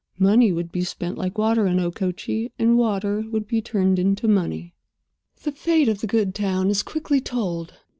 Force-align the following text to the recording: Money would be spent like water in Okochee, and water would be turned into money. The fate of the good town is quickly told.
Money 0.17 0.51
would 0.51 0.71
be 0.71 0.83
spent 0.83 1.15
like 1.15 1.37
water 1.37 1.67
in 1.67 1.79
Okochee, 1.79 2.51
and 2.57 2.75
water 2.75 3.23
would 3.29 3.47
be 3.47 3.61
turned 3.61 3.99
into 3.99 4.27
money. 4.27 4.73
The 5.43 5.51
fate 5.51 5.87
of 5.87 6.01
the 6.01 6.07
good 6.07 6.33
town 6.33 6.71
is 6.71 6.81
quickly 6.81 7.21
told. 7.21 7.73